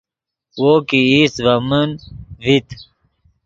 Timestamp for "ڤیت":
2.41-2.67